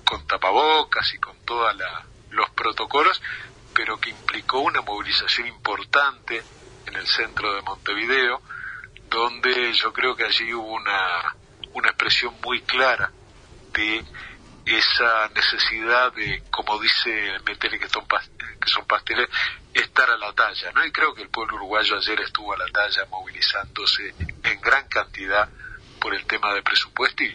con 0.05 0.27
tapabocas 0.27 1.13
y 1.15 1.19
con 1.19 1.37
todos 1.45 1.75
los 1.77 2.12
protocolos, 2.63 3.21
pero 3.75 3.99
que 3.99 4.11
implicó 4.11 4.61
una 4.61 4.83
movilización 4.83 5.49
importante 5.49 6.43
en 6.87 6.95
el 6.95 7.07
centro 7.09 7.55
de 7.55 7.63
Montevideo, 7.63 8.41
donde 9.11 9.73
yo 9.73 9.93
creo 9.93 10.15
que 10.15 10.25
allí 10.25 10.55
hubo 10.55 10.75
una, 10.75 11.35
una 11.75 11.89
expresión 11.89 12.35
muy 12.41 12.63
clara 12.63 13.11
de 13.73 14.05
esa 14.65 15.29
necesidad 15.35 16.13
de, 16.13 16.45
como 16.51 16.79
dice 16.79 17.11
Metele, 17.45 17.81
que 17.81 17.89
son, 17.89 18.07
que 18.07 18.71
son 18.71 18.87
pasteles, 18.87 19.29
estar 19.75 20.09
a 20.09 20.17
la 20.17 20.33
talla, 20.33 20.71
¿no? 20.73 20.85
Y 20.85 20.93
creo 20.93 21.13
que 21.15 21.23
el 21.23 21.31
pueblo 21.31 21.57
uruguayo 21.57 21.97
ayer 21.97 22.21
estuvo 22.21 22.53
a 22.53 22.59
la 22.59 22.67
talla 22.67 23.05
movilizándose 23.11 24.15
en 24.45 24.61
gran 24.61 24.87
cantidad 24.87 25.49
por 26.01 26.15
el 26.15 26.25
tema 26.27 26.55
de 26.55 26.63
presupuesto 26.63 27.25
y, 27.25 27.35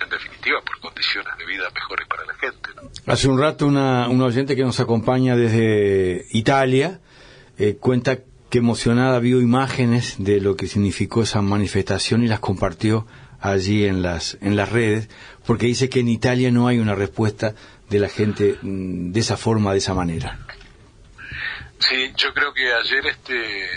en 0.00 0.08
definitiva, 0.08 0.62
por 0.62 0.80
condiciones 0.80 1.36
de 1.36 1.44
vida 1.44 1.68
mejores 1.70 2.08
para 2.08 2.24
la 2.24 2.34
gente, 2.34 2.70
Hace 3.06 3.28
un 3.28 3.38
rato 3.38 3.66
una, 3.66 4.08
una 4.08 4.26
oyente 4.26 4.54
que 4.54 4.62
nos 4.62 4.78
acompaña 4.78 5.36
desde 5.36 6.26
Italia 6.30 7.00
eh, 7.58 7.76
cuenta 7.78 8.18
que 8.48 8.58
emocionada 8.58 9.18
vio 9.18 9.40
imágenes 9.40 10.16
de 10.18 10.40
lo 10.40 10.56
que 10.56 10.68
significó 10.68 11.22
esa 11.22 11.42
manifestación 11.42 12.22
y 12.22 12.28
las 12.28 12.38
compartió 12.38 13.06
allí 13.40 13.86
en 13.86 14.02
las, 14.02 14.38
en 14.40 14.56
las 14.56 14.70
redes, 14.70 15.08
porque 15.46 15.66
dice 15.66 15.88
que 15.88 16.00
en 16.00 16.08
Italia 16.08 16.52
no 16.52 16.68
hay 16.68 16.78
una 16.78 16.94
respuesta 16.94 17.54
de 17.90 17.98
la 17.98 18.08
gente 18.08 18.56
mm, 18.62 19.10
de 19.10 19.20
esa 19.20 19.36
forma, 19.36 19.72
de 19.72 19.78
esa 19.78 19.94
manera. 19.94 20.38
Sí, 21.78 22.12
yo 22.16 22.32
creo 22.32 22.54
que 22.54 22.72
ayer, 22.72 23.06
este, 23.06 23.68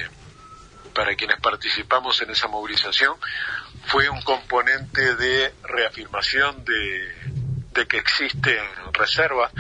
para 0.93 1.15
quienes 1.15 1.39
participamos 1.41 2.21
en 2.21 2.29
esa 2.29 2.47
movilización, 2.47 3.15
fue 3.87 4.07
un 4.09 4.21
componente 4.21 5.15
de 5.15 5.51
reafirmación 5.63 6.63
de, 6.63 7.44
de 7.75 7.87
que 7.87 7.97
existen 7.97 8.63
reservas. 8.93 9.51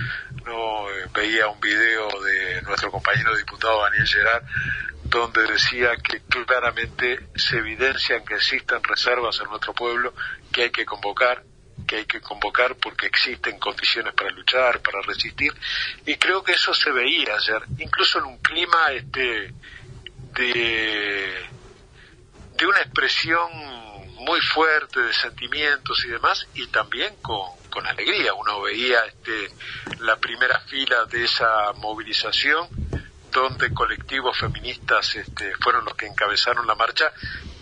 No 0.45 0.89
eh, 0.89 1.05
veía 1.13 1.47
un 1.47 1.59
video 1.59 2.07
de 2.21 2.61
nuestro 2.63 2.89
compañero 2.91 3.35
diputado 3.35 3.83
Daniel 3.83 4.07
Gerard 4.07 4.43
donde 5.03 5.43
decía 5.45 5.95
que 5.97 6.19
claramente 6.21 7.27
se 7.35 7.57
evidencian 7.57 8.25
que 8.25 8.35
existen 8.35 8.83
reservas 8.83 9.39
en 9.39 9.49
nuestro 9.49 9.73
pueblo 9.73 10.13
que 10.51 10.63
hay 10.63 10.71
que 10.71 10.83
convocar 10.83 11.43
que 11.87 11.97
hay 11.97 12.05
que 12.05 12.21
convocar 12.21 12.75
porque 12.75 13.05
existen 13.05 13.59
condiciones 13.59 14.13
para 14.13 14.31
luchar, 14.31 14.81
para 14.81 15.01
resistir, 15.01 15.53
y 16.05 16.15
creo 16.15 16.43
que 16.43 16.53
eso 16.53 16.73
se 16.73 16.89
veía 16.89 17.35
ayer, 17.35 17.61
incluso 17.77 18.17
en 18.19 18.25
un 18.25 18.37
clima 18.39 18.91
este 18.91 19.53
de, 20.33 21.45
de 22.57 22.65
una 22.65 22.79
expresión 22.79 23.51
muy 24.15 24.41
fuerte 24.41 25.01
de 25.01 25.13
sentimientos 25.13 26.03
y 26.05 26.09
demás, 26.09 26.47
y 26.55 26.65
también 26.67 27.15
con, 27.21 27.51
con 27.75 27.85
alegría. 27.85 28.33
Uno 28.33 28.61
veía 28.61 28.99
este, 29.05 29.51
la 29.99 30.15
primera 30.15 30.61
fila 30.61 31.05
de 31.11 31.25
esa 31.25 31.73
movilización 31.75 32.69
donde 33.33 33.73
colectivos 33.73 34.37
feministas 34.37 35.13
este, 35.15 35.53
fueron 35.61 35.83
los 35.83 35.93
que 35.95 36.07
encabezaron 36.07 36.65
la 36.65 36.75
marcha 36.75 37.11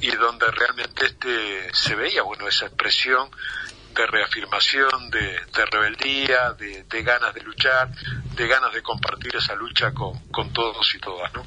y 0.01 0.12
donde 0.12 0.46
realmente 0.51 1.08
este, 1.08 1.74
se 1.74 1.96
veía 1.96 2.22
bueno 2.22 2.48
esa 2.48 2.67
expresión 2.67 3.27
de 3.96 4.05
reafirmación, 4.05 5.10
de, 5.10 5.65
rebeldía, 5.72 6.53
de, 6.53 7.03
ganas 7.03 7.34
de 7.34 7.41
luchar, 7.41 7.89
de 8.36 8.48
ganas 8.48 8.72
de 8.74 8.84
compartir 8.84 9.36
esa 9.36 9.55
lucha 9.55 9.93
con, 9.93 10.53
todos 10.53 10.93
y 10.96 11.00
todas, 11.00 11.34
¿no? 11.34 11.43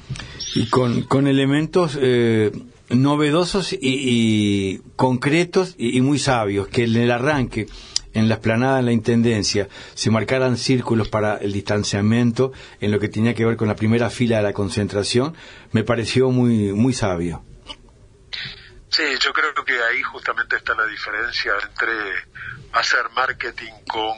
Y 0.55 0.67
con, 0.69 1.03
con 1.03 1.27
elementos 1.27 1.97
eh, 1.99 2.51
novedosos 2.89 3.73
y, 3.73 4.79
concretos 4.95 5.75
y, 5.77 5.97
y, 5.97 6.01
muy 6.01 6.19
sabios, 6.19 6.67
que 6.67 6.85
en 6.85 6.95
el 6.95 7.11
arranque 7.11 7.67
en 8.17 8.29
la 8.29 8.35
esplanada 8.35 8.79
en 8.79 8.85
la 8.85 8.91
Intendencia 8.91 9.67
se 9.93 10.09
marcaran 10.09 10.57
círculos 10.57 11.07
para 11.07 11.37
el 11.37 11.53
distanciamiento 11.53 12.51
en 12.81 12.91
lo 12.91 12.99
que 12.99 13.09
tenía 13.09 13.35
que 13.35 13.45
ver 13.45 13.57
con 13.57 13.67
la 13.67 13.75
primera 13.75 14.09
fila 14.09 14.37
de 14.37 14.43
la 14.43 14.53
concentración, 14.53 15.35
me 15.71 15.83
pareció 15.83 16.31
muy, 16.31 16.73
muy 16.73 16.93
sabio. 16.93 17.43
Sí, 18.89 19.03
yo 19.19 19.31
creo 19.33 19.53
que 19.63 19.73
ahí 19.83 20.01
justamente 20.01 20.55
está 20.55 20.73
la 20.73 20.87
diferencia 20.87 21.51
entre 21.63 21.93
hacer 22.73 23.09
marketing 23.15 23.73
con 23.87 24.17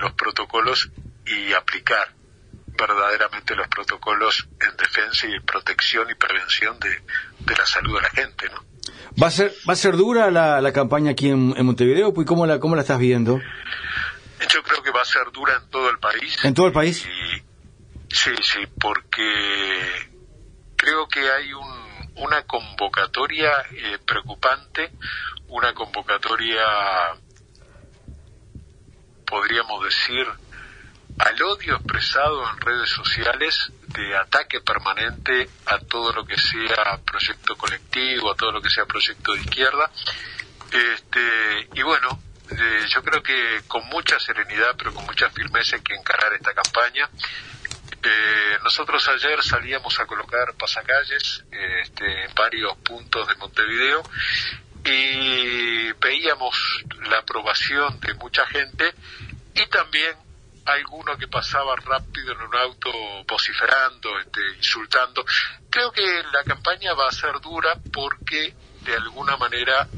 los 0.00 0.12
protocolos 0.12 0.90
y 1.26 1.52
aplicar 1.52 2.14
verdaderamente 2.78 3.56
los 3.56 3.66
protocolos 3.66 4.48
en 4.60 4.76
defensa 4.76 5.26
y 5.26 5.40
protección 5.40 6.08
y 6.10 6.14
prevención 6.14 6.78
de, 6.78 6.90
de 7.40 7.56
la 7.56 7.66
salud 7.66 7.96
de 7.96 8.02
la 8.02 8.10
gente, 8.10 8.48
¿no? 8.50 8.71
¿Va 9.20 9.26
a 9.26 9.30
ser, 9.30 9.52
va 9.68 9.74
a 9.74 9.76
ser 9.76 9.96
dura 9.96 10.30
la, 10.30 10.60
la 10.60 10.72
campaña 10.72 11.12
aquí 11.12 11.28
en, 11.28 11.64
Montevideo? 11.64 12.14
Pues, 12.14 12.26
¿Cómo 12.26 12.46
la, 12.46 12.58
¿Cómo 12.58 12.74
la 12.74 12.82
estás 12.82 12.98
viendo? 12.98 13.40
Yo 14.48 14.62
creo 14.62 14.82
que 14.82 14.90
va 14.90 15.02
a 15.02 15.04
ser 15.04 15.30
dura 15.32 15.54
en 15.62 15.70
todo 15.70 15.90
el 15.90 15.98
país. 15.98 16.36
¿En 16.44 16.54
todo 16.54 16.66
el 16.66 16.72
país? 16.72 17.06
sí, 18.08 18.30
sí, 18.42 18.60
porque 18.80 20.10
creo 20.76 21.06
que 21.08 21.20
hay 21.20 21.52
un, 21.52 21.82
una 22.16 22.42
convocatoria 22.44 23.50
eh, 23.70 23.98
preocupante, 24.04 24.90
una 25.48 25.72
convocatoria, 25.74 26.62
podríamos 29.26 29.84
decir, 29.84 30.26
al 31.18 31.42
odio 31.42 31.76
expresado 31.76 32.48
en 32.50 32.60
redes 32.60 32.90
sociales 32.90 33.72
de 33.88 34.16
ataque 34.16 34.60
permanente 34.60 35.48
a 35.66 35.78
todo 35.78 36.12
lo 36.12 36.24
que 36.24 36.36
sea 36.36 36.98
proyecto 37.04 37.56
colectivo, 37.56 38.32
a 38.32 38.36
todo 38.36 38.52
lo 38.52 38.60
que 38.60 38.70
sea 38.70 38.86
proyecto 38.86 39.32
de 39.32 39.40
izquierda. 39.40 39.90
Este, 40.72 41.68
y 41.74 41.82
bueno, 41.82 42.18
yo 42.88 43.02
creo 43.02 43.22
que 43.22 43.62
con 43.68 43.84
mucha 43.86 44.18
serenidad, 44.18 44.74
pero 44.76 44.92
con 44.92 45.04
mucha 45.06 45.30
firmeza 45.30 45.76
hay 45.76 45.82
que 45.82 45.94
encarar 45.94 46.32
esta 46.34 46.54
campaña. 46.54 47.08
Eh, 48.02 48.58
nosotros 48.64 49.06
ayer 49.08 49.42
salíamos 49.42 49.98
a 50.00 50.06
colocar 50.06 50.54
pasacalles 50.54 51.44
este, 51.50 52.24
en 52.24 52.34
varios 52.34 52.76
puntos 52.78 53.28
de 53.28 53.36
Montevideo 53.36 54.02
y 54.84 55.92
veíamos 55.92 56.84
la 57.08 57.18
aprobación 57.18 58.00
de 58.00 58.14
mucha 58.14 58.44
gente 58.46 58.92
y 59.54 59.66
también 59.66 60.16
alguno 60.64 61.16
que 61.16 61.28
pasaba 61.28 61.74
rápido 61.76 62.32
en 62.32 62.40
un 62.42 62.54
auto 62.54 62.90
vociferando, 63.28 64.18
este, 64.20 64.40
insultando. 64.56 65.24
Creo 65.70 65.90
que 65.92 66.22
la 66.32 66.44
campaña 66.44 66.94
va 66.94 67.08
a 67.08 67.12
ser 67.12 67.40
dura 67.40 67.76
porque 67.92 68.54
de 68.82 68.94
alguna 68.94 69.36
manera 69.36 69.88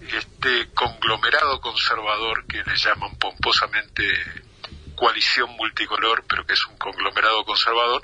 este 0.00 0.70
conglomerado 0.72 1.60
conservador 1.60 2.46
que 2.46 2.62
le 2.62 2.76
llaman 2.76 3.16
pomposamente 3.18 4.04
coalición 4.94 5.50
multicolor, 5.50 6.24
pero 6.28 6.46
que 6.46 6.54
es 6.54 6.66
un 6.66 6.76
conglomerado 6.76 7.44
conservador, 7.44 8.02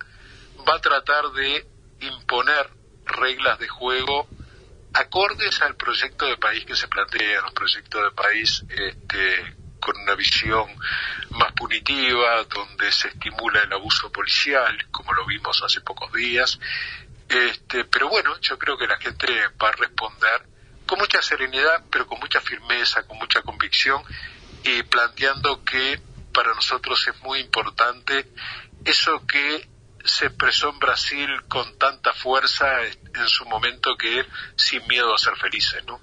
va 0.68 0.76
a 0.76 0.80
tratar 0.80 1.30
de 1.32 1.66
imponer 2.00 2.70
reglas 3.06 3.58
de 3.58 3.68
juego 3.68 4.28
acordes 4.94 5.60
al 5.60 5.74
proyecto 5.76 6.24
de 6.26 6.36
país 6.36 6.64
que 6.64 6.76
se 6.76 6.88
plantea, 6.88 7.42
los 7.42 7.52
proyectos 7.52 8.02
de 8.02 8.10
país 8.12 8.64
este, 8.68 9.56
con 9.84 10.00
una 10.00 10.14
visión 10.14 10.66
más 11.30 11.52
punitiva, 11.52 12.42
donde 12.44 12.90
se 12.90 13.08
estimula 13.08 13.60
el 13.60 13.72
abuso 13.72 14.10
policial, 14.10 14.74
como 14.90 15.12
lo 15.12 15.26
vimos 15.26 15.62
hace 15.62 15.82
pocos 15.82 16.10
días. 16.12 16.58
Este, 17.28 17.84
pero 17.84 18.08
bueno, 18.08 18.38
yo 18.40 18.58
creo 18.58 18.78
que 18.78 18.86
la 18.86 18.96
gente 18.96 19.26
va 19.62 19.68
a 19.68 19.72
responder 19.72 20.46
con 20.86 20.98
mucha 20.98 21.20
serenidad, 21.20 21.84
pero 21.90 22.06
con 22.06 22.18
mucha 22.18 22.40
firmeza, 22.40 23.06
con 23.06 23.18
mucha 23.18 23.42
convicción, 23.42 24.02
y 24.64 24.82
planteando 24.84 25.62
que 25.64 26.00
para 26.32 26.54
nosotros 26.54 27.06
es 27.06 27.22
muy 27.22 27.40
importante 27.40 28.26
eso 28.84 29.26
que 29.26 29.68
se 30.04 30.26
expresó 30.26 30.70
en 30.70 30.78
Brasil 30.78 31.28
con 31.48 31.78
tanta 31.78 32.12
fuerza 32.12 32.66
en 32.84 33.28
su 33.28 33.44
momento 33.46 33.96
que 33.96 34.24
sin 34.56 34.86
miedo 34.86 35.14
a 35.14 35.18
ser 35.18 35.36
felices, 35.36 35.82
¿no? 35.86 36.00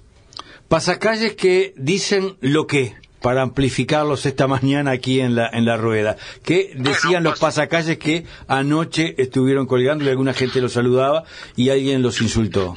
Pasacalles 0.68 1.36
que 1.36 1.74
dicen 1.76 2.38
lo 2.40 2.66
que 2.66 2.96
para 3.22 3.42
amplificarlos 3.42 4.26
esta 4.26 4.46
mañana 4.46 4.90
aquí 4.92 5.20
en 5.20 5.34
la, 5.34 5.48
en 5.52 5.64
la 5.64 5.76
rueda. 5.76 6.16
Que 6.44 6.72
decían 6.74 7.22
los 7.22 7.38
pasacalles 7.38 7.98
que 7.98 8.26
anoche 8.48 9.14
estuvieron 9.18 9.66
colgando 9.66 10.04
y 10.04 10.08
alguna 10.08 10.34
gente 10.34 10.60
los 10.60 10.72
saludaba 10.72 11.24
y 11.56 11.70
alguien 11.70 12.02
los 12.02 12.20
insultó. 12.20 12.76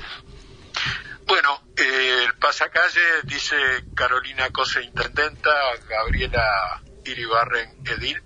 Bueno, 1.27 1.61
eh, 1.77 2.25
el 2.25 2.35
pasacalle 2.35 3.01
dice 3.23 3.55
Carolina 3.95 4.49
Cose 4.51 4.83
Intendenta, 4.83 5.51
Gabriela 5.89 6.81
Iribarren 7.03 7.69
Edil, 7.85 8.21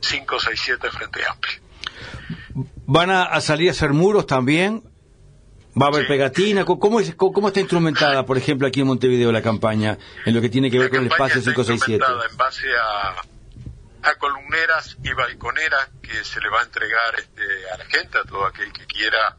567 0.00 0.90
Frente 0.90 1.24
Amplio. 1.24 1.60
¿Van 2.86 3.10
a, 3.10 3.40
salir 3.40 3.68
a 3.68 3.72
hacer 3.72 3.92
muros 3.92 4.26
también? 4.26 4.82
¿Va 5.80 5.86
a 5.86 5.88
haber 5.88 6.06
pegatina? 6.06 6.64
¿Cómo, 6.64 7.00
es, 7.00 7.14
¿Cómo 7.14 7.48
está 7.48 7.60
instrumentada, 7.60 8.26
por 8.26 8.36
ejemplo, 8.36 8.66
aquí 8.66 8.80
en 8.80 8.88
Montevideo 8.88 9.30
la 9.30 9.42
campaña 9.42 9.98
en 10.24 10.34
lo 10.34 10.40
que 10.40 10.48
tiene 10.48 10.70
que 10.70 10.78
ver 10.78 10.90
con 10.90 11.00
el 11.00 11.06
espacio 11.06 11.40
567? 11.40 12.04
en 12.30 12.36
base 12.36 12.66
a, 12.76 14.10
a 14.10 14.14
columneras 14.16 14.96
y 15.02 15.12
balconeras 15.12 15.90
que 16.02 16.24
se 16.24 16.40
le 16.40 16.48
va 16.48 16.60
a 16.60 16.64
entregar 16.64 17.14
este, 17.18 17.42
a 17.72 17.78
la 17.78 17.84
gente, 17.84 18.18
a 18.18 18.24
todo 18.24 18.46
aquel 18.46 18.72
que 18.72 18.86
quiera 18.86 19.36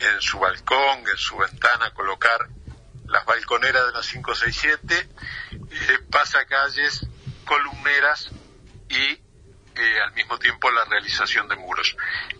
en 0.00 0.20
su 0.20 0.38
balcón, 0.38 1.00
en 1.10 1.16
su 1.16 1.36
ventana, 1.36 1.90
colocar 1.92 2.48
las 3.06 3.24
balconeras 3.24 3.86
de 3.86 3.92
la 3.92 4.00
567, 4.00 4.94
eh, 5.52 5.98
pasacalles, 6.10 7.06
columneras 7.44 8.30
y 8.88 9.25
eh, 9.76 10.00
al 10.00 10.12
mismo 10.12 10.38
tiempo 10.38 10.70
la 10.70 10.84
realización 10.84 11.48
de 11.48 11.56
muros. 11.56 11.96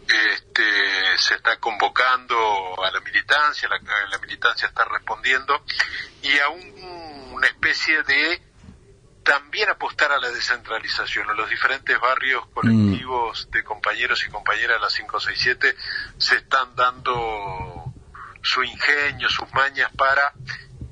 Este, 0.09 1.19
se 1.19 1.35
está 1.35 1.57
convocando 1.59 2.37
a 2.83 2.91
la 2.91 3.01
militancia, 3.01 3.69
la, 3.69 3.79
la 4.09 4.19
militancia 4.19 4.69
está 4.69 4.85
respondiendo 4.85 5.65
y 6.23 6.39
a 6.39 6.49
una 6.49 7.47
especie 7.47 8.03
de 8.03 8.43
también 9.27 9.69
apostar 9.69 10.13
a 10.13 10.19
la 10.19 10.31
descentralización. 10.31 11.29
En 11.29 11.37
los 11.37 11.51
diferentes 11.51 11.99
barrios 11.99 12.47
colectivos 12.55 13.51
de 13.51 13.65
compañeros 13.65 14.25
y 14.25 14.31
compañeras 14.31 14.77
de 14.77 14.87
la 14.87 14.89
567 14.89 15.77
se 16.17 16.37
están 16.37 16.77
dando 16.77 17.93
su 18.41 18.63
ingenio, 18.63 19.29
sus 19.29 19.53
mañas 19.53 19.91
para 19.97 20.33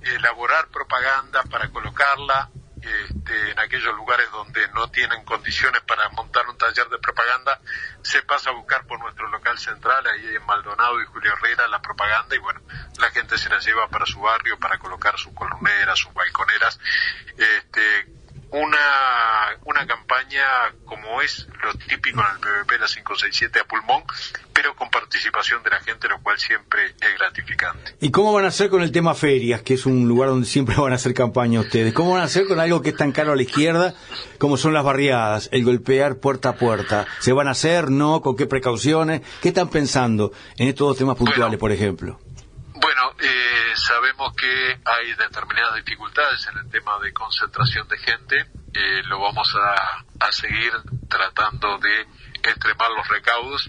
elaborar 0.02 0.68
propaganda, 0.68 1.44
para 1.44 1.70
colocarla 1.70 2.50
este, 2.86 3.50
en 3.50 3.58
aquellos 3.58 3.94
lugares 3.96 4.30
donde 4.30 4.66
no 4.68 4.88
tienen 4.90 5.24
condiciones 5.24 5.82
para 5.82 6.08
montar 6.10 6.48
un 6.48 6.56
taller 6.58 6.88
de 6.88 6.98
propaganda, 6.98 7.60
se 8.02 8.22
pasa 8.22 8.50
a 8.50 8.52
buscar 8.52 8.86
por 8.86 8.98
nuestro 9.00 9.28
local 9.28 9.58
central, 9.58 10.06
ahí 10.06 10.36
en 10.36 10.44
Maldonado 10.46 11.00
y 11.00 11.06
Julio 11.06 11.32
Herrera, 11.32 11.68
la 11.68 11.80
propaganda 11.80 12.34
y 12.34 12.38
bueno, 12.38 12.60
la 12.98 13.10
gente 13.10 13.38
se 13.38 13.48
la 13.48 13.58
lleva 13.58 13.88
para 13.88 14.06
su 14.06 14.20
barrio, 14.20 14.58
para 14.58 14.78
colocar 14.78 15.18
sus 15.18 15.32
columneras, 15.34 15.98
sus 15.98 16.12
balconeras. 16.12 16.78
Este, 17.36 18.23
una, 18.54 19.58
una 19.64 19.84
campaña 19.84 20.44
como 20.84 21.20
es 21.22 21.48
lo 21.62 21.74
típico 21.74 22.20
en 22.20 22.26
el 22.34 22.38
PVP, 22.38 22.78
la 22.78 22.86
567 22.86 23.58
a 23.58 23.64
pulmón, 23.64 24.04
pero 24.52 24.76
con 24.76 24.90
participación 24.90 25.62
de 25.64 25.70
la 25.70 25.80
gente, 25.80 26.06
lo 26.08 26.22
cual 26.22 26.38
siempre 26.38 26.86
es 26.86 27.18
gratificante. 27.18 27.96
¿Y 28.00 28.12
cómo 28.12 28.32
van 28.32 28.44
a 28.44 28.48
hacer 28.48 28.70
con 28.70 28.82
el 28.82 28.92
tema 28.92 29.14
ferias, 29.14 29.62
que 29.62 29.74
es 29.74 29.86
un 29.86 30.06
lugar 30.06 30.28
donde 30.28 30.46
siempre 30.46 30.76
van 30.78 30.92
a 30.92 30.96
hacer 30.96 31.14
campaña 31.14 31.60
ustedes? 31.60 31.92
¿Cómo 31.94 32.12
van 32.12 32.20
a 32.20 32.24
hacer 32.24 32.46
con 32.46 32.60
algo 32.60 32.80
que 32.80 32.90
es 32.90 32.96
tan 32.96 33.10
caro 33.10 33.32
a 33.32 33.36
la 33.36 33.42
izquierda 33.42 33.94
como 34.38 34.56
son 34.56 34.72
las 34.72 34.84
barriadas, 34.84 35.48
el 35.50 35.64
golpear 35.64 36.18
puerta 36.18 36.50
a 36.50 36.56
puerta? 36.56 37.06
¿Se 37.18 37.32
van 37.32 37.48
a 37.48 37.52
hacer, 37.52 37.90
no? 37.90 38.22
¿Con 38.22 38.36
qué 38.36 38.46
precauciones? 38.46 39.22
¿Qué 39.42 39.48
están 39.48 39.68
pensando 39.68 40.32
en 40.58 40.68
estos 40.68 40.86
dos 40.86 40.98
temas 40.98 41.16
puntuales, 41.16 41.58
por 41.58 41.72
ejemplo? 41.72 42.20
Bueno, 42.74 43.02
eh, 43.20 43.53
sabemos 43.84 44.34
que 44.34 44.80
hay 44.84 45.14
determinadas 45.14 45.76
dificultades 45.76 46.46
en 46.46 46.58
el 46.58 46.70
tema 46.70 46.98
de 47.00 47.12
concentración 47.12 47.86
de 47.88 47.98
gente. 47.98 48.46
Eh, 48.72 49.02
lo 49.04 49.20
vamos 49.20 49.54
a, 49.54 50.30
seguir 50.32 50.72
tratando 51.08 51.78
de 51.78 52.00
extremar 52.42 52.90
los 52.92 53.06
recaudos 53.06 53.68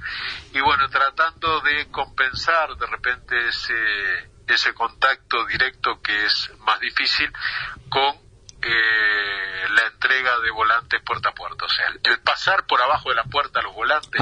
y 0.53 0.59
bueno, 0.61 0.87
tratando 0.89 1.59
de 1.61 1.91
compensar 1.91 2.75
de 2.77 2.87
repente 2.87 3.35
ese, 3.49 4.31
ese 4.47 4.73
contacto 4.73 5.45
directo 5.45 6.01
que 6.01 6.25
es 6.25 6.51
más 6.59 6.79
difícil 6.79 7.31
con 7.89 8.15
eh, 8.61 9.69
la 9.69 9.87
entrega 9.87 10.39
de 10.39 10.49
volantes 10.51 11.01
puerta 11.03 11.29
a 11.29 11.33
puerta. 11.33 11.65
O 11.65 11.69
sea, 11.69 11.85
el, 12.03 12.19
pasar 12.21 12.65
por 12.65 12.81
abajo 12.81 13.09
de 13.09 13.15
la 13.15 13.25
puerta 13.25 13.59
a 13.59 13.63
los 13.63 13.75
volantes, 13.75 14.21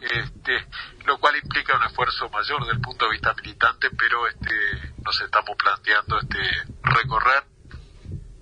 este, 0.00 0.66
lo 1.04 1.18
cual 1.18 1.36
implica 1.36 1.76
un 1.76 1.84
esfuerzo 1.84 2.28
mayor 2.30 2.66
del 2.66 2.80
punto 2.80 3.04
de 3.04 3.12
vista 3.12 3.34
militante, 3.34 3.90
pero 3.90 4.26
este, 4.26 4.93
nos 5.04 5.20
estamos 5.20 5.56
planteando 5.56 6.18
este, 6.18 6.38
recorrer 6.82 7.44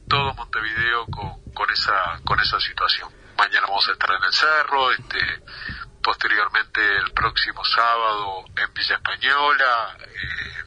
todo 0.08 0.34
Montevideo 0.34 1.06
con, 1.54 1.70
esa, 1.70 2.20
con 2.24 2.38
esa 2.40 2.60
situación. 2.60 3.10
Mañana 3.36 3.66
vamos 3.66 3.88
a 3.88 3.92
estar 3.92 4.10
en 4.10 4.22
el 4.24 4.32
cerro, 4.32 4.92
este, 4.92 5.18
posteriormente 6.02 6.80
el 6.98 7.12
próximo 7.12 7.64
sábado 7.64 8.44
en 8.56 8.74
Villa 8.74 8.96
Española, 8.96 9.96
eh, 10.00 10.64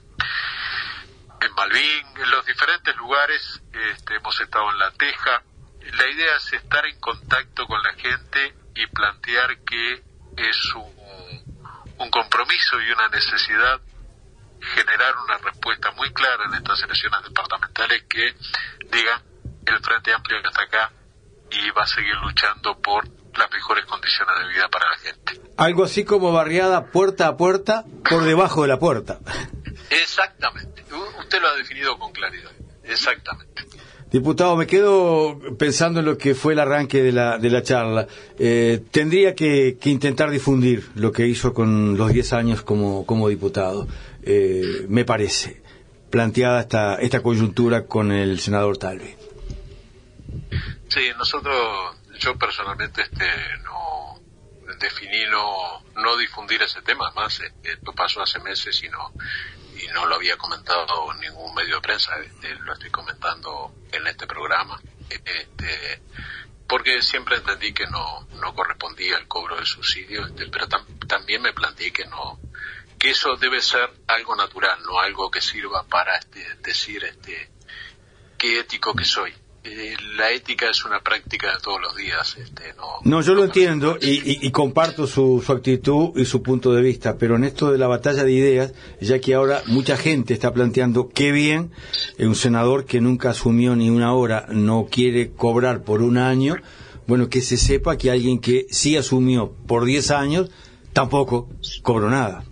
en 1.42 1.54
Malvin, 1.54 2.08
en 2.18 2.32
los 2.32 2.46
diferentes 2.46 2.96
lugares, 2.98 3.62
este, 3.72 4.16
hemos 4.16 4.40
estado 4.42 4.70
en 4.72 4.80
La 4.80 4.92
Teja. 4.92 5.44
La 5.94 6.08
idea 6.08 6.36
es 6.38 6.54
estar 6.54 6.86
en 6.86 7.00
contacto 7.00 7.68
con 7.68 7.82
la 7.84 7.94
gente 7.94 8.56
y 8.74 8.88
plantear 8.88 9.60
que 9.60 10.04
es 10.38 10.74
un 10.76 12.10
compromiso 12.10 12.82
y 12.82 12.92
una 12.92 13.08
necesidad 13.10 13.80
generar 14.73 15.15
una 15.23 15.38
respuesta 15.38 15.91
muy 15.91 16.12
clara 16.13 16.45
en 16.45 16.56
estas 16.56 16.82
elecciones 16.84 17.23
departamentales 17.23 18.04
que 18.10 18.34
digan 18.91 19.21
el 19.65 19.80
Frente 19.80 20.13
Amplio 20.13 20.38
está 20.38 20.63
acá 20.63 20.91
y 21.51 21.71
va 21.71 21.84
a 21.84 21.88
seguir 21.88 22.15
luchando 22.23 22.80
por 22.80 23.08
las 23.38 23.51
mejores 23.51 23.86
condiciones 23.86 24.36
de 24.39 24.54
vida 24.54 24.69
para 24.69 24.89
la 24.89 24.97
gente. 24.97 25.41
Algo 25.58 25.84
así 25.84 26.06
como 26.06 26.32
barriada 26.32 26.91
puerta 26.91 27.28
a 27.28 27.38
puerta 27.38 27.86
por 28.10 28.23
debajo 28.23 28.62
de 28.62 28.67
la 28.67 28.80
puerta. 28.80 29.19
Exactamente. 29.89 30.84
Usted 31.19 31.41
lo 31.41 31.47
ha 31.47 31.56
definido 31.56 31.97
con 31.97 32.12
claridad. 32.12 32.51
Exactamente. 32.84 33.65
Diputado, 34.12 34.56
me 34.56 34.67
quedo 34.67 35.39
pensando 35.58 35.99
en 35.99 36.06
lo 36.06 36.17
que 36.17 36.36
fue 36.36 36.54
el 36.54 36.60
arranque 36.60 37.01
de 37.01 37.12
la, 37.12 37.38
de 37.38 37.49
la 37.49 37.63
charla. 37.63 38.08
Eh, 38.38 38.82
tendría 38.91 39.36
que, 39.36 39.78
intentar 39.84 40.30
difundir 40.30 40.88
lo 40.95 41.12
que 41.12 41.28
hizo 41.28 41.54
con 41.54 41.97
los 41.97 42.13
10 42.13 42.34
años 42.34 42.62
como, 42.62 43.06
como 43.06 43.28
diputado, 43.28 43.88
eh, 44.26 44.86
me 44.90 45.06
parece, 45.06 45.62
planteada 46.10 46.62
esta, 46.62 46.96
esta 46.96 47.22
coyuntura 47.22 47.86
con 47.86 48.12
el 48.12 48.40
senador 48.40 48.78
Talvi. 48.78 49.16
Sí, 50.88 51.12
nosotros, 51.18 51.98
yo 52.20 52.38
personalmente 52.38 53.02
este, 53.02 53.26
no 53.64 53.76
definí 54.80 55.26
no, 55.30 55.84
no 55.96 56.18
difundir 56.18 56.62
ese 56.62 56.82
tema, 56.82 57.12
más 57.12 57.42
esto 57.64 57.94
pasó 57.94 58.22
hace 58.22 58.40
meses 58.40 58.82
y 58.84 58.90
no, 58.90 59.14
y 59.78 59.88
no 59.94 60.06
lo 60.06 60.16
había 60.16 60.38
comentado 60.38 61.12
en 61.14 61.20
ningún 61.20 61.54
medio 61.54 61.76
de 61.76 61.82
prensa, 61.82 62.18
este, 62.20 62.56
lo 62.56 62.74
estoy 62.74 62.90
comentando 62.90 63.74
en 63.92 64.08
este 64.08 64.28
programa, 64.28 64.80
este, 65.10 66.02
porque 66.68 67.02
siempre 67.02 67.38
entendí 67.38 67.74
que 67.74 67.86
no, 67.88 68.28
no 68.40 68.54
correspondía 68.56 69.18
el 69.18 69.28
cobro 69.28 69.58
de 69.58 69.66
subsidio, 69.66 70.26
este, 70.26 70.48
pero 70.48 70.68
también 71.08 71.42
me 71.42 71.54
planteé 71.54 71.92
que 71.92 72.06
no, 72.06 72.40
que 72.98 73.12
eso 73.12 73.36
debe 73.36 73.62
ser 73.62 73.90
algo 74.08 74.36
natural, 74.36 74.80
no 74.84 75.00
algo 75.00 75.30
que 75.30 75.42
sirva 75.42 75.84
para 75.84 76.18
este, 76.18 76.44
decir 76.64 77.04
este, 77.04 77.50
qué 78.38 78.60
ético 78.60 78.94
que 78.94 79.06
soy. 79.06 79.34
Eh, 79.68 79.96
la 80.16 80.30
ética 80.30 80.70
es 80.70 80.86
una 80.86 81.00
práctica 81.00 81.52
de 81.52 81.60
todos 81.60 81.82
los 81.82 81.96
días. 81.96 82.38
Este, 82.38 82.74
no, 82.76 83.00
no, 83.04 83.22
yo 83.22 83.34
lo 83.34 83.46
entiendo 83.46 83.98
y, 84.00 84.52
comparto 84.52 85.08
su, 85.08 85.42
su, 85.44 85.52
actitud 85.52 86.12
y 86.16 86.26
su 86.26 86.44
punto 86.44 86.72
de 86.72 86.84
vista, 86.84 87.18
pero 87.18 87.36
en 87.36 87.46
esto 87.46 87.72
de 87.72 87.80
la 87.80 87.88
batalla 87.88 88.24
de 88.24 88.32
ideas, 88.32 88.74
ya 89.02 89.20
que 89.20 89.34
ahora 89.34 89.64
mucha 89.66 89.98
gente 89.98 90.36
está 90.36 90.54
planteando 90.54 91.10
qué 91.10 91.32
bien 91.32 91.72
un 92.20 92.36
senador 92.36 92.86
que 92.86 93.02
nunca 93.02 93.32
asumió 93.32 93.76
ni 93.76 93.90
una 93.90 94.14
hora 94.14 94.46
no 94.50 94.88
quiere 94.90 95.32
cobrar 95.32 95.84
por 95.84 96.04
un 96.04 96.20
año, 96.20 96.58
bueno, 97.08 97.28
que 97.28 97.42
se 97.42 97.58
sepa 97.58 97.98
que 97.98 98.12
alguien 98.12 98.40
que 98.40 98.68
sí 98.70 98.98
asumió 98.98 99.52
por 99.68 99.86
10 99.86 100.12
años 100.12 100.52
tampoco 100.94 101.50
cobró 101.82 102.10
nada. 102.10 102.44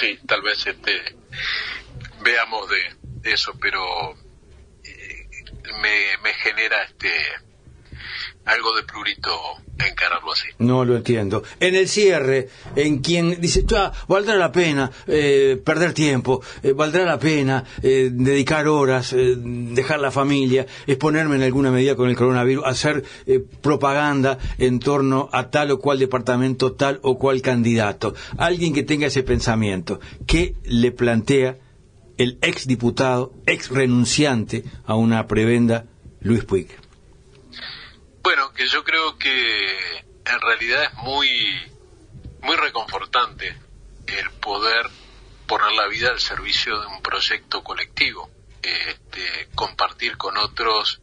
Sí, 0.00 0.18
tal 0.26 0.40
vez 0.40 0.66
este, 0.66 1.14
veamos 2.22 2.68
de 2.70 3.32
eso, 3.32 3.52
pero 3.60 4.16
me, 5.82 6.16
me 6.22 6.32
genera 6.34 6.82
este 6.84 7.10
algo 8.44 8.74
de 8.76 8.82
plurito 8.82 9.30
encararlo 9.88 10.32
así. 10.32 10.48
No 10.58 10.84
lo 10.84 10.96
entiendo. 10.96 11.42
En 11.58 11.74
el 11.74 11.88
cierre, 11.88 12.48
en 12.76 12.98
quien 12.98 13.40
dice, 13.40 13.64
valdrá 14.08 14.34
la 14.36 14.52
pena 14.52 14.90
eh, 15.06 15.60
perder 15.64 15.94
tiempo, 15.94 16.42
eh, 16.62 16.72
valdrá 16.72 17.04
la 17.04 17.18
pena 17.18 17.64
eh, 17.82 18.10
dedicar 18.12 18.68
horas, 18.68 19.14
dejar 19.14 20.00
la 20.00 20.10
familia, 20.10 20.66
exponerme 20.86 21.36
en 21.36 21.42
alguna 21.42 21.70
medida 21.70 21.96
con 21.96 22.08
el 22.08 22.16
coronavirus, 22.16 22.64
hacer 22.66 23.04
propaganda 23.62 24.38
en 24.58 24.80
torno 24.80 25.28
a 25.32 25.50
tal 25.50 25.70
o 25.70 25.78
cual 25.78 25.98
departamento, 25.98 26.72
tal 26.72 27.00
o 27.02 27.18
cual 27.18 27.40
candidato. 27.40 28.14
Alguien 28.36 28.74
que 28.74 28.82
tenga 28.82 29.06
ese 29.06 29.22
pensamiento, 29.22 30.00
¿qué 30.26 30.56
le 30.64 30.92
plantea 30.92 31.58
el 32.18 32.38
ex 32.42 32.66
diputado, 32.66 33.32
ex 33.46 33.70
renunciante 33.70 34.64
a 34.84 34.94
una 34.94 35.26
prebenda 35.26 35.86
Luis 36.20 36.44
Puig. 36.44 36.68
Que 38.60 38.66
yo 38.66 38.84
creo 38.84 39.16
que 39.16 40.04
en 40.26 40.40
realidad 40.42 40.82
es 40.84 40.94
muy, 40.98 41.72
muy 42.42 42.56
reconfortante 42.56 43.58
el 44.06 44.30
poder 44.32 44.86
poner 45.46 45.72
la 45.72 45.86
vida 45.86 46.10
al 46.10 46.20
servicio 46.20 46.78
de 46.78 46.86
un 46.88 47.00
proyecto 47.00 47.64
colectivo, 47.64 48.28
este, 48.60 49.48
compartir 49.54 50.18
con 50.18 50.36
otros 50.36 51.00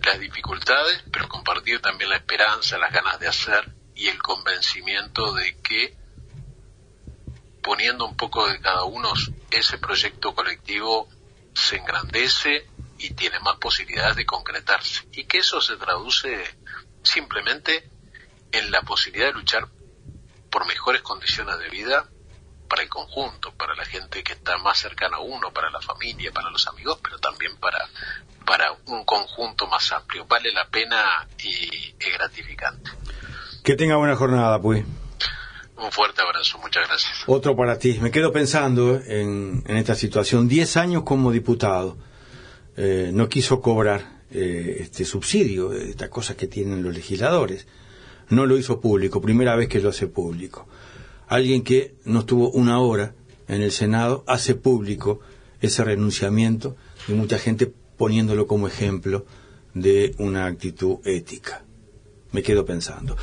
las 0.00 0.20
dificultades, 0.20 1.02
pero 1.10 1.28
compartir 1.28 1.80
también 1.80 2.10
la 2.10 2.18
esperanza, 2.18 2.78
las 2.78 2.92
ganas 2.92 3.18
de 3.18 3.26
hacer 3.26 3.74
y 3.96 4.06
el 4.06 4.22
convencimiento 4.22 5.34
de 5.34 5.60
que 5.60 5.96
poniendo 7.64 8.06
un 8.06 8.16
poco 8.16 8.46
de 8.46 8.60
cada 8.60 8.84
uno, 8.84 9.12
ese 9.50 9.78
proyecto 9.78 10.36
colectivo 10.36 11.08
se 11.52 11.78
engrandece 11.78 12.64
y 12.98 13.14
tiene 13.14 13.38
más 13.40 13.56
posibilidades 13.56 14.16
de 14.16 14.26
concretarse. 14.26 15.06
Y 15.12 15.24
que 15.24 15.38
eso 15.38 15.60
se 15.60 15.76
traduce 15.76 16.56
simplemente 17.02 17.88
en 18.52 18.70
la 18.70 18.82
posibilidad 18.82 19.28
de 19.28 19.34
luchar 19.34 19.68
por 20.50 20.66
mejores 20.66 21.02
condiciones 21.02 21.58
de 21.58 21.68
vida 21.68 22.08
para 22.68 22.82
el 22.82 22.88
conjunto, 22.88 23.52
para 23.54 23.74
la 23.74 23.84
gente 23.84 24.22
que 24.22 24.34
está 24.34 24.58
más 24.58 24.78
cercana 24.78 25.16
a 25.16 25.20
uno, 25.20 25.50
para 25.52 25.70
la 25.70 25.80
familia, 25.80 26.32
para 26.32 26.50
los 26.50 26.66
amigos, 26.66 26.98
pero 27.02 27.18
también 27.18 27.56
para, 27.56 27.78
para 28.44 28.72
un 28.86 29.04
conjunto 29.04 29.66
más 29.66 29.90
amplio. 29.92 30.26
Vale 30.26 30.52
la 30.52 30.66
pena 30.68 31.26
y 31.42 31.94
es 31.98 32.12
gratificante. 32.12 32.90
Que 33.64 33.74
tenga 33.74 33.96
buena 33.96 34.16
jornada, 34.16 34.60
pues. 34.60 34.84
Un 35.76 35.92
fuerte 35.92 36.22
abrazo, 36.22 36.58
muchas 36.58 36.88
gracias. 36.88 37.12
Otro 37.26 37.56
para 37.56 37.78
ti. 37.78 37.98
Me 38.00 38.10
quedo 38.10 38.32
pensando 38.32 38.96
en, 38.96 39.62
en 39.66 39.76
esta 39.76 39.94
situación. 39.94 40.48
Diez 40.48 40.76
años 40.76 41.04
como 41.04 41.30
diputado. 41.30 41.96
Eh, 42.80 43.10
no 43.12 43.28
quiso 43.28 43.60
cobrar 43.60 44.22
eh, 44.30 44.76
este 44.78 45.04
subsidio, 45.04 45.72
estas 45.72 46.10
cosas 46.10 46.36
que 46.36 46.46
tienen 46.46 46.84
los 46.84 46.94
legisladores. 46.94 47.66
No 48.30 48.46
lo 48.46 48.56
hizo 48.56 48.80
público, 48.80 49.20
primera 49.20 49.56
vez 49.56 49.68
que 49.68 49.80
lo 49.80 49.88
hace 49.88 50.06
público. 50.06 50.68
Alguien 51.26 51.64
que 51.64 51.96
no 52.04 52.20
estuvo 52.20 52.50
una 52.50 52.78
hora 52.78 53.16
en 53.48 53.62
el 53.62 53.72
Senado 53.72 54.22
hace 54.28 54.54
público 54.54 55.18
ese 55.60 55.82
renunciamiento 55.82 56.76
y 57.08 57.14
mucha 57.14 57.38
gente 57.38 57.72
poniéndolo 57.96 58.46
como 58.46 58.68
ejemplo 58.68 59.26
de 59.74 60.14
una 60.18 60.46
actitud 60.46 60.98
ética. 61.04 61.64
Me 62.30 62.44
quedo 62.44 62.64
pensando. 62.64 63.16